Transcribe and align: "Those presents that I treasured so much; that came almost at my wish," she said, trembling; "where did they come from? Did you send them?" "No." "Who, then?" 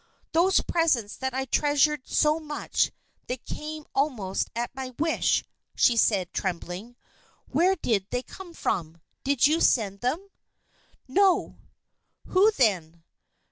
"Those 0.31 0.61
presents 0.61 1.15
that 1.17 1.35
I 1.35 1.45
treasured 1.45 2.07
so 2.09 2.39
much; 2.39 2.91
that 3.27 3.45
came 3.45 3.85
almost 3.93 4.49
at 4.55 4.73
my 4.73 4.95
wish," 4.97 5.43
she 5.75 5.95
said, 5.95 6.33
trembling; 6.33 6.95
"where 7.49 7.75
did 7.75 8.07
they 8.09 8.23
come 8.23 8.55
from? 8.55 8.99
Did 9.23 9.45
you 9.45 9.61
send 9.61 9.99
them?" 10.01 10.29
"No." 11.07 11.59
"Who, 12.29 12.49
then?" 12.49 13.03